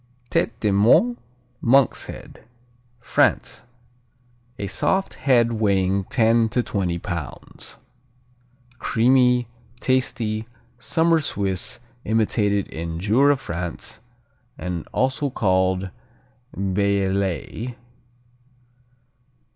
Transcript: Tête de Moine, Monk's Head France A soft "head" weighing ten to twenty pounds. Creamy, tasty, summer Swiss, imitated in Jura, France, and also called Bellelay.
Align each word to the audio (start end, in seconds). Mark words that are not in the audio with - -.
Tête 0.31 0.49
de 0.61 0.71
Moine, 0.71 1.17
Monk's 1.61 2.07
Head 2.07 2.43
France 2.99 3.61
A 4.57 4.65
soft 4.65 5.13
"head" 5.13 5.53
weighing 5.61 6.05
ten 6.05 6.49
to 6.49 6.63
twenty 6.63 6.97
pounds. 6.97 7.77
Creamy, 8.79 9.47
tasty, 9.79 10.47
summer 10.79 11.19
Swiss, 11.21 11.81
imitated 12.03 12.65
in 12.69 12.99
Jura, 12.99 13.37
France, 13.37 14.01
and 14.57 14.87
also 14.91 15.29
called 15.29 15.91
Bellelay. 16.57 17.75